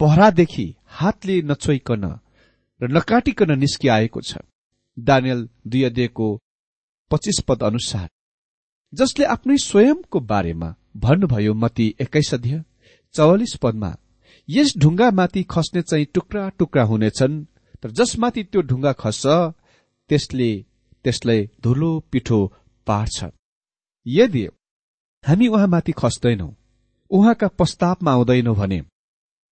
पहरादेखि 0.00 0.66
हातले 0.90 1.40
नछोइकन 1.42 2.04
र 2.80 2.88
नकाटिकन 2.90 3.58
निस्किआएको 3.58 4.20
छ। 4.20 4.38
दानियल 4.96 5.48
दुई 5.66 5.82
अध्ययको 5.84 6.26
पच्चिस 7.10 7.38
पद 7.48 7.62
अनुसार 7.62 8.08
जसले 8.92 9.24
आफ्नै 9.34 9.56
स्वयंको 9.58 10.20
बारेमा 10.30 10.68
भन्नुभयो 10.96 11.52
मती 11.54 11.86
एक्काइस 12.00 12.34
अध्यय 12.34 12.62
चौवालिस 13.14 13.54
पदमा 13.62 13.90
यस 14.48 14.72
ढुङ्गामाथि 14.78 15.42
खस्ने 15.50 15.82
चाहिँ 15.82 16.06
टुक्रा 16.14 16.48
टुक्रा 16.58 16.84
हुनेछन् 16.84 17.44
तर 17.82 17.90
जसमाथि 17.90 18.42
त्यो 18.44 18.60
ढुङ्गा 18.62 18.92
खस्छ 18.92 19.26
त्यसले 20.10 20.50
त्यसलाई 21.04 21.40
धुलो 21.62 21.90
पिठो 22.12 22.40
पार्छ। 22.86 23.18
यदि 24.06 24.44
हामी 25.24 25.46
उहाँमाथि 25.48 25.92
खस्दैनौ 25.92 26.48
उहाँका 27.10 27.48
प्रस्तावमा 27.58 28.12
आउँदैनौ 28.12 28.54
भने 28.54 28.80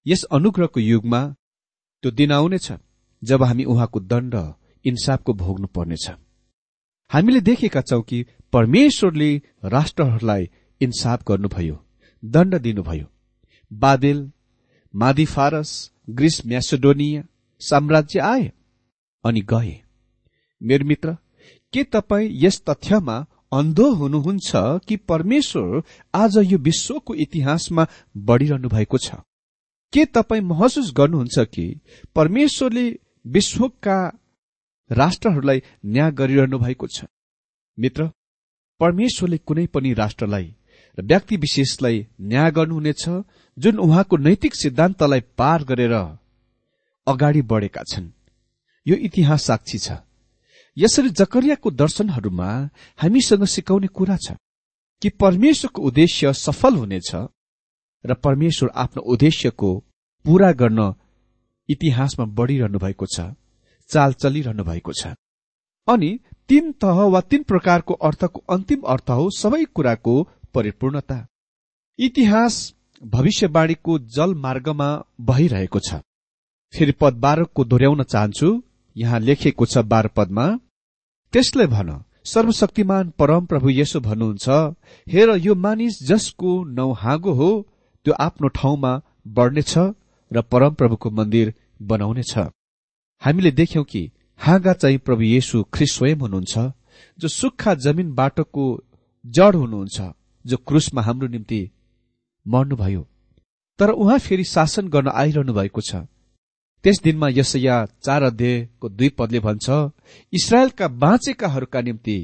यस 0.07 0.23
अनुग्रहको 0.33 0.81
युगमा 0.81 1.21
त्यो 2.05 2.11
दिन 2.11 2.33
आउनेछ 2.33 2.73
जब 3.23 3.43
हामी 3.43 3.65
उहाँको 3.65 4.01
दण्ड 4.01 4.35
इन्साफको 4.85 5.33
भोग्नु 5.35 5.67
पर्नेछ। 5.67 6.11
हामीले 7.11 7.41
देखेका 7.41 7.81
छौं 7.81 8.03
कि 8.03 8.25
परमेश्वरले 8.53 9.31
राष्ट्रहरूलाई 9.65 10.49
इन्साफ 10.81 11.25
गर्नुभयो 11.29 11.77
दण्ड 12.25 12.55
दिनुभयो। 12.59 13.07
बादेल 13.73 14.31
मादी 14.95 15.25
फारस 15.25 15.71
ग्रिस 16.11 16.47
म्यासेडोनिया 16.47 17.23
साम्राज्य 17.61 18.21
आए 18.21 18.53
अनि 19.25 19.41
गए। 19.41 19.77
मेरो 20.61 20.85
मित्र 20.85 21.17
के 21.73 21.85
तपाईँ 21.85 22.31
यस 22.45 22.63
तथ्यमा 22.69 23.17
अन्धो 23.53 23.91
हुनुहुन्छ 23.95 24.53
कि 24.89 24.97
परमेश्वर 24.97 25.83
आज 26.15 26.39
यो 26.45 26.59
विश्वको 26.59 27.15
इतिहासमा 27.15 27.87
बढ़िरहनु 28.17 28.69
भएको 28.69 28.99
छ? 28.99 29.11
के 29.93 30.05
तपाईँ 30.05 30.43
महसुस 30.43 30.93
गर्नुहुन्छ 30.97 31.39
कि 31.39 31.81
परमेश्वरले 32.15 32.87
विश्वका 33.27 33.99
राष्ट्रहरूलाई 34.91 35.63
न्याय 35.87 36.11
गरिरहनु 36.13 36.59
भएको 36.59 36.87
छ? 36.87 37.05
मित्र 37.79 38.11
परमेश्वरले 38.81 39.39
कुनै 39.39 39.67
पनि 39.67 39.93
राष्ट्रलाई 39.93 40.55
र 40.99 41.03
व्यक्ति 41.03 41.37
विशेषलाई 41.37 42.07
न्याय 42.21 42.51
गर्नुहुनेछ 42.51 43.05
जुन 43.59 43.79
उहाँको 43.79 44.17
नैतिक 44.17 44.55
सिद्धान्तलाई 44.55 45.21
पार 45.39 45.65
गरेर 45.65 45.95
अगाडि 47.07 47.43
बढेका 47.43 47.83
छन्। 47.83 48.11
यो 48.87 48.97
इतिहास 48.97 49.43
साक्षी 49.43 49.79
छ। 49.79 49.93
यसरी 50.77 51.11
जकरियाको 51.11 51.71
दर्शनहरूमा 51.71 52.51
हामीसँग 52.99 53.45
सिकाउने 53.45 53.87
कुरा 53.87 54.17
छ 54.17 54.37
कि 55.03 55.09
परमेश्वरको 55.09 55.83
उद्देश्य 55.83 56.33
सफल 56.33 56.75
हुनेछ 56.75 57.15
र 58.05 58.15
परमेश्वर 58.25 58.71
आफ्नो 58.77 59.03
उद्देश्यको 59.13 59.71
पूरा 60.25 60.51
गर्न 60.53 60.93
इतिहासमा 61.69 62.25
बढ़िरहनु 62.39 62.79
भएको 62.79 63.07
छ 63.07 63.31
चाल 63.91 64.13
चलिरहनु 64.13 64.65
भएको 64.65 64.93
छ। 64.93 65.15
अनि 65.89 66.11
तीन 66.49 66.73
तह 66.83 67.01
वा 67.13 67.21
तीन 67.21 67.43
प्रकारको 67.43 67.95
अर्थको 68.09 68.43
अन्तिम 68.51 68.81
अर्थ 68.95 69.11
हो 69.11 69.29
सबै 69.39 69.65
कुराको 69.75 70.15
परिपूर्णता। 70.55 71.19
इतिहास 71.99 72.55
भविष्यवाणीको 73.03 73.99
जल 74.17 74.35
मार्गमा 74.45 74.89
बहिरहेको 75.21 75.81
छ। 75.81 76.01
फेरि 76.75 76.93
पद 77.01 77.15
बाह्रको 77.25 77.65
दोहोऱ्याउन 77.65 78.03
चाहन्छु 78.05 78.49
यहाँ 78.97 79.21
लेखिएको 79.21 79.67
छ 79.67 79.79
बाह्र 79.93 80.09
पदमा 80.17 80.47
त्यसलाई 81.33 81.67
भन 81.67 81.91
सर्वशक्तिमान 82.25 83.11
परम 83.19 83.47
प्रभु 83.47 83.71
यसो 83.71 84.01
भन्नुहुन्छ 84.01 84.49
हेर 85.07 85.31
यो 85.39 85.55
मानिस 85.57 86.03
जसको 86.09 86.53
नौ 86.79 86.93
हाँगो 87.03 87.33
हो 87.33 87.51
त्यो 88.07 88.15
आफ्नो 88.21 88.49
ठाउँमा 88.49 88.93
बढ्नेछ 89.29 89.73
र 90.31 90.43
परम 90.43 90.75
प्रभुको 90.75 91.11
मन्दिर 91.11 91.55
बनाउनेछ। 91.83 92.35
हामीले 93.23 93.51
देख्यौं 93.51 93.85
कि 93.85 94.03
हाँगा 94.41 94.73
चाहिँ 94.73 94.99
प्रभु 94.99 95.23
येशु 95.23 95.63
ख्रिस 95.75 95.95
स्वयं 95.97 96.17
हुनुहुन्छ 96.17 96.59
जो 97.19 97.29
सुक्खा 97.29 97.75
जमिन 97.75 98.15
बाटोको 98.15 98.65
जड 99.25 99.57
हुनुहुन्छ 99.57 99.97
जो 100.45 100.57
क्रुसमा 100.57 101.03
हाम्रो 101.03 101.29
निम्ति 101.29 101.61
मर्नुभयो। 102.47 103.03
तर 103.79 103.91
उहाँ 103.91 104.19
फेरि 104.19 104.45
शासन 104.45 104.89
गर्न 104.89 105.09
आइरहनु 105.15 105.53
भएको 105.53 105.81
छ। 105.81 106.07
त्यस 106.85 107.01
दिनमा 107.03 107.29
यसैया 107.29 107.77
चार 108.03 108.23
अध्यायको 108.23 108.89
दुई 108.89 109.09
पदले 109.19 109.41
भन्छ 109.41 109.67
इसरायलका 110.33 110.89
बाँचेकाहरूका 110.89 111.81
निम्ति 111.81 112.19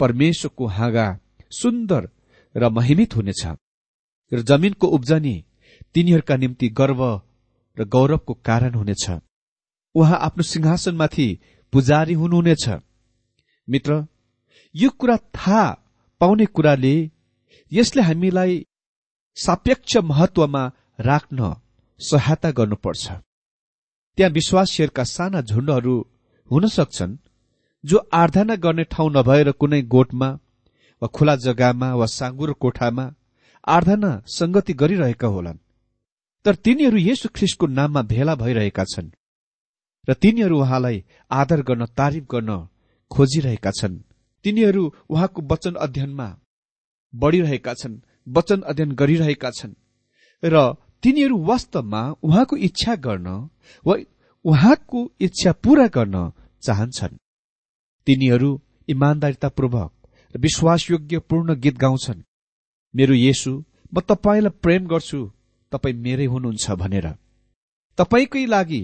परमेश्वरको 0.00 0.66
हाँगा 0.66 1.06
सुन्दर 1.50 2.08
र 2.54 2.68
महिमित 2.68 3.16
हुनेछ। 3.16 3.46
र 4.32 4.42
जमिनको 4.42 4.86
उब्जनी 4.86 5.34
तिनीहरूका 5.94 6.36
निम्ति 6.36 6.68
गर्व 6.68 7.02
र 7.76 7.84
गौरवको 7.84 8.34
कारण 8.34 8.74
हुनेछ। 8.74 9.04
उहाँ 9.94 10.18
आफ्नो 10.18 10.42
सिंहासनमाथि 10.42 11.28
पुजारी 11.72 12.14
हुनुहुनेछ। 12.14 12.68
मित्र 13.68 14.06
यो 14.74 14.90
कुरा 14.90 15.16
थाहा 15.16 15.62
पाउने 16.20 16.46
कुराले 16.46 16.94
यसले 17.72 18.02
हामीलाई 18.02 18.64
सापेक्ष 19.36 19.96
महत्वमा 19.96 20.64
राख्न 21.00 21.54
सहायता 22.00 22.50
गर्नुपर्छ। 22.50 23.04
त्यहाँ 24.18 24.32
विश्वासीहरूका 24.32 25.04
साना 25.04 25.40
झुण्डहरू 25.42 25.96
हुन 26.50 26.66
सक्छन् 26.68 27.16
जो 27.84 27.98
आराधना 28.12 28.54
गर्ने 28.56 28.84
ठाउँ 28.84 29.10
नभएर 29.10 29.50
कुनै 29.52 29.82
गोठमा 29.82 30.28
वा 31.02 31.08
खुला 31.08 31.36
जग्गामा 31.36 31.94
वा 31.94 32.06
साँगुरो 32.06 32.54
कोठामा 32.54 33.04
आराधना 33.66 34.10
संगति 34.28 34.72
गरिरहेका 34.72 35.28
होलान्। 35.28 35.58
तर 36.44 36.54
तिनीहरू 36.56 36.98
येशु 36.98 37.28
ख्रिस्टको 37.34 37.66
नाममा 37.68 38.02
भेला 38.12 38.34
भइरहेका 38.34 38.84
छन् 38.84 39.10
र 40.08 40.14
तिनीहरू 40.14 40.56
उहाँलाई 40.60 41.02
आदर 41.30 41.60
गर्न 41.62 41.84
तारिफ 41.98 42.24
गर्न 42.30 42.50
खोजिरहेका 43.10 43.70
छन्। 43.70 44.02
तिनीहरू 44.44 44.82
उहाँको 45.10 45.42
वचन 45.52 45.74
अध्ययनमा 45.84 46.28
बढ़िरहेका 47.14 47.74
छन् 47.74 48.00
वचन 48.26 48.60
अध्ययन 48.62 48.92
गरिरहेका 48.92 49.50
छन् 49.50 49.74
र 50.42 50.54
तिनीहरू 51.02 51.36
वास्तवमा 51.44 52.02
उहाँको 52.22 52.56
इच्छा 52.68 52.94
गर्न 53.06 53.28
वा 53.86 53.96
उहाँको 54.44 55.00
इच्छा 55.20 55.52
पूरा 55.64 55.86
गर्न 55.88 56.16
चाहन्छन्। 56.62 57.18
तिनीहरू 58.06 58.50
इमान्दारितापूर्वक 58.88 59.92
र 60.34 60.38
विश्वासयोग्य 60.38 61.18
पूर्ण 61.28 61.54
गीत 61.54 61.76
गाउँछन्। 61.76 62.25
मेरो 62.96 63.14
येसु 63.14 63.52
म 63.94 64.00
तपाईँलाई 64.00 64.58
प्रेम 64.62 64.82
गर्छु। 64.86 65.20
तपाईँ 65.72 66.00
मेरै 66.04 66.26
हुनुहुन्छ 66.26 66.70
भनेर। 66.72 67.06
तपाईँकै 67.98 68.44
लागि 68.46 68.82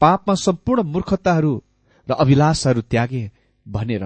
पापमा 0.00 0.34
सम्पूर्ण 0.34 0.82
मूर्खताहरू 0.82 1.52
र 2.08 2.10
अभिलाषहरू 2.14 2.80
त्यागे 2.82 3.24
भनेर। 3.66 4.04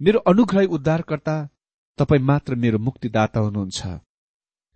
मेरो 0.00 0.18
अनुग्रह 0.26 0.72
उद्धारकर्ता 0.76 1.36
तपाईँ 1.98 2.22
मात्र 2.22 2.54
मेरो 2.54 2.78
मुक्तिदाता 2.78 3.40
हुनुहुन्छ 3.40 3.80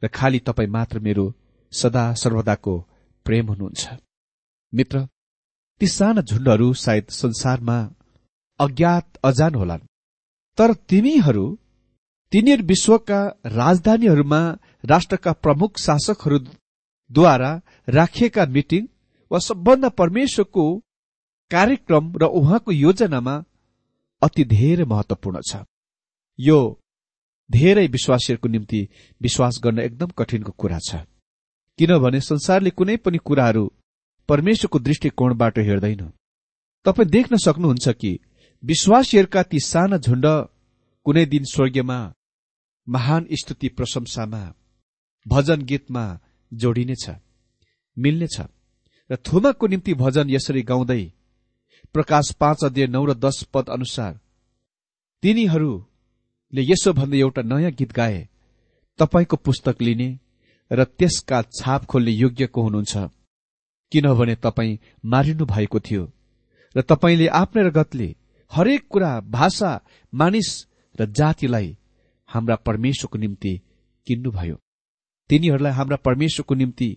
र 0.02 0.08
खालि 0.08 0.38
तपाईँ 0.38 0.68
मात्र 0.68 0.96
मेरो 0.98 1.26
सदा 1.72 2.04
सर्वदाको 2.14 2.74
प्रेम 3.26 3.46
हुनुहुन्छ। 3.48 3.82
मित्र 4.72 4.96
ती 5.80 5.86
साना 5.86 6.20
झुण्डहरू 6.20 6.72
सायद 6.74 7.06
संसारमा 7.10 7.78
अज्ञात 8.60 9.06
अजान 9.24 9.54
होलान्। 9.54 9.88
तर 10.58 10.72
तिमीहरू 10.88 11.46
तिनीहरू 12.32 12.64
विश्वका 12.66 13.20
राजधानीहरूमा 13.46 14.40
राष्ट्रका 14.84 15.32
प्रमुख 15.44 15.78
शासकहरूद्वारा 15.78 17.50
राखिएका 17.88 18.46
मिटिङ 18.46 18.86
वा 19.30 19.38
सबभन्दा 19.38 19.88
परमेश्वरको 20.00 20.64
कार्यक्रम 21.50 22.12
र 22.22 22.24
उहाँको 22.38 22.72
योजनामा 22.72 23.34
अति 24.22 24.44
धेरै 24.44 24.84
महत्वपूर्ण 24.84 25.40
छ। 25.50 25.62
यो 26.38 26.58
धेरै 27.50 27.86
विश्वासीहरूको 27.86 28.48
निम्ति 28.48 28.80
विश्वास 29.20 29.60
गर्न 29.64 29.78
एकदम 29.78 30.10
कठिनको 30.18 30.52
कुरा 30.52 30.78
छ। 30.78 31.06
किनभने 31.78 32.20
संसारले 32.20 32.70
कुनै 32.70 32.96
पनि 32.96 33.18
कुराहरू 33.18 33.64
परमेश्वरको 34.28 34.78
दृष्टिकोणबाट 34.78 35.58
हेर्दैन। 35.58 36.02
तपाईँ 36.86 37.08
देख्न 37.08 37.36
सक्नुहुन्छ 37.36 37.88
कि 37.88 38.12
विश्वासीहरूका 38.62 39.42
ती 39.42 39.58
साना 39.60 39.98
झुण्ड 39.98 40.26
कुनै 41.06 41.24
दिन 41.26 41.44
स्वर्गीयमा 41.44 41.98
महान 42.86 43.26
स्तुति 43.32 43.68
प्रशंसामा 43.68 44.42
भजन 45.26 45.60
गीतमा 45.62 46.04
जोडिनेछ 46.52 47.04
मिल्नेछ 47.96 48.36
र 49.10 49.16
थुमाको 49.16 49.66
निम्ति 49.66 49.94
भजन 49.94 50.30
यसरी 50.30 50.62
गाउँदै 50.62 51.02
प्रकाश 51.94 52.32
पाँच 52.40 52.64
अध्यय 52.64 52.86
नौ 52.86 53.04
र 53.04 53.14
दश 53.16 53.42
पद 53.54 53.68
अनुसार 53.68 54.12
तिनीहरूले 55.22 56.62
यसो 56.62 56.92
भन्दै 56.92 57.18
एउटा 57.18 57.42
नयाँ 57.42 57.72
गीत 57.72 57.92
गाए 57.92 58.20
तपाईँको 58.98 59.36
पुस्तक 59.36 59.82
लिने 59.82 60.10
र 60.70 60.84
त्यसका 60.98 61.42
छाप 61.54 61.84
खोल्ने 61.84 62.12
योग्यको 62.12 62.62
हुनुहुन्छ। 62.62 63.08
किनभने 63.92 64.34
तपाईँ 64.36 64.78
मारिनु 65.04 65.44
भएको 65.46 65.80
थियो 65.80 66.04
र 66.74 66.82
तपाईँले 66.82 67.34
आफ्नै 67.36 67.62
रगतले 67.62 68.14
हरेक 68.52 68.88
कुरा 68.88 69.20
भाषा 69.30 69.70
मानिस 70.12 70.66
र 71.00 71.06
जातिलाई 71.06 71.76
हाम्रा 72.28 72.56
परमेश्वरको 72.66 73.18
निम्ति 73.18 73.52
किन्नुभयो। 74.06 74.56
तिनीहरूलाई 75.30 75.72
हाम्रा 75.72 75.96
परमेश्वरको 75.96 76.54
निम्ति 76.54 76.88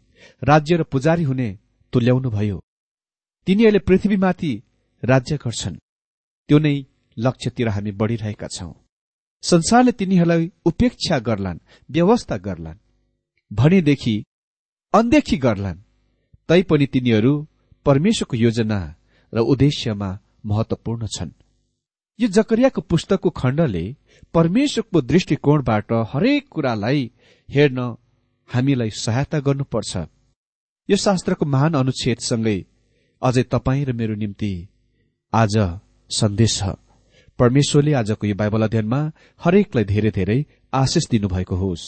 राज्य 0.43 0.75
र 0.77 0.83
पुजारी 0.83 1.23
हुने 1.23 1.49
तुल्याउनुभयो 1.93 2.57
तिनीहरूले 3.47 3.79
पृथ्वीमाथि 3.79 4.51
राज्य 5.03 5.37
गर्छन्। 5.37 5.75
त्यो 6.49 6.57
नै 6.59 6.75
लक्ष्यतिर 7.17 7.67
हामी 7.67 7.91
बढ़िरहेका 7.91 8.47
छौं। 8.47 8.73
संसारले 9.43 9.91
तिनीहरूलाई 9.91 10.51
उपेक्षा 10.65 11.19
गर्लान् 11.19 11.59
व्यवस्था 11.91 12.37
गर्लान् 12.37 12.81
भनेदेखि 13.51 14.15
अनदेखि 14.93 15.37
गर्लान्। 15.37 15.83
तैपनि 16.49 16.85
तिनीहरू 16.85 17.33
परमेश्वरको 17.85 18.37
योजना 18.37 18.79
र 19.33 19.37
उद्देश्यमा 19.51 20.09
महत्वपूर्ण 20.45 21.07
छन्। 21.07 21.38
यो 22.19 22.27
जकरियाको 22.27 22.81
पुस्तकको 22.81 23.29
खण्डले 23.31 23.83
परमेश्वरको 24.33 25.01
दृष्टिकोणबाट 25.01 25.91
हरेक 26.13 26.47
कुरालाई 26.51 27.11
हेर्न 27.49 27.79
हामीलाई 28.49 28.89
सहायता 28.95 29.39
गर्नुपर्छ। 29.39 29.97
यो 30.89 30.97
शास्त्रको 30.97 31.45
महान 31.45 31.73
अनुच्छेदसँगै 31.73 32.57
अझै 33.21 33.43
तपाईँ 33.53 33.85
र 33.85 33.93
मेरो 33.93 34.15
निम्ति 34.15 34.51
आज 35.33 35.55
सन्देश 36.09 36.57
छ। 36.59 36.75
परमेश्वरले 37.39 37.93
आजको 37.93 38.27
यो 38.27 38.35
बाइबल 38.35 38.63
अध्ययनमा 38.63 39.01
हरेकलाई 39.41 39.85
धेरै 39.85 40.11
धेरै 40.11 40.39
आशिष 40.73 41.07
दिनुभएको 41.11 41.55
होस्। 41.55 41.83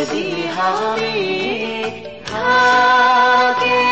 यदि 0.00 0.26
हामी 0.56 1.14
थाकेनौँ 2.28 3.89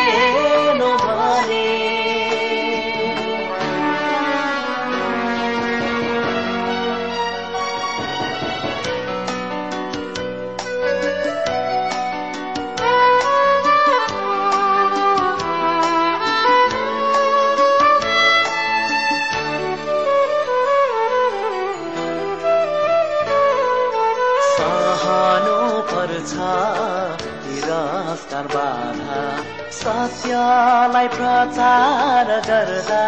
सत्यलाई 29.79 31.07
प्रचार 31.07 32.25
गर्दा। 32.25 33.05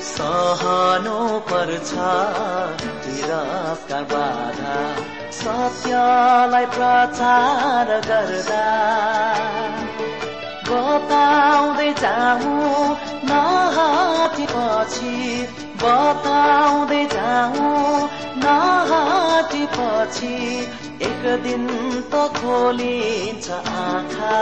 सहनु 0.00 1.40
पर्छ 1.40 1.92
विरक्का 3.06 4.00
बाधा। 4.00 4.76
सत्यलाई 5.32 6.66
प्रचार 6.66 7.86
गर्दा। 7.86 8.66
बताउँदै 10.68 11.94
नहाटी 12.02 13.15
पछि 14.50 15.14
बताउँदै 15.82 17.04
जाऊ 17.12 17.70
नहाटी 18.42 19.64
पछि 19.76 20.36
एक 21.08 21.22
दिन 21.42 21.66
त 22.12 22.14
खोलिन्छ 22.36 23.50
आँखा 23.50 24.38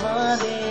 भने 0.00 0.65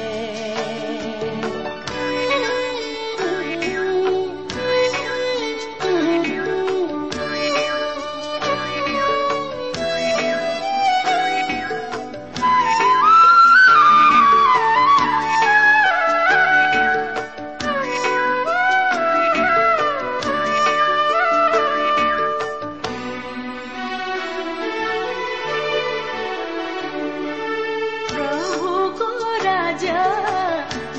प्रभुको 28.97 29.31
राज्य 29.43 29.93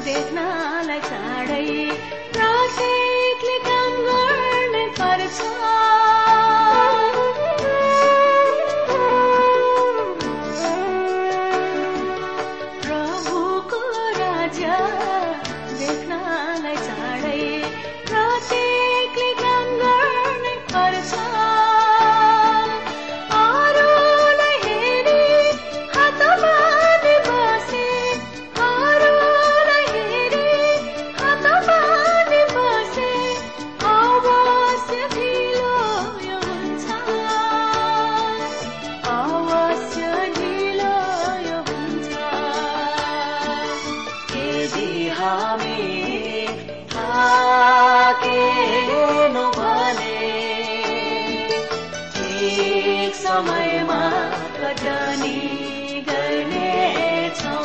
देख्नलाई 0.07 1.01
चाँडै 1.09 1.56
समयमा 53.27 54.03
कटनी 54.57 55.39
गर्नेछौँ। 56.09 57.65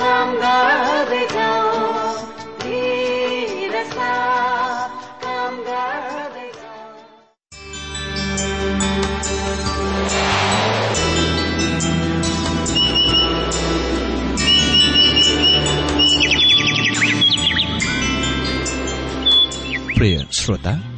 काम 0.00 0.28
गर्दै 0.42 1.19
श्रोता। 20.50 20.89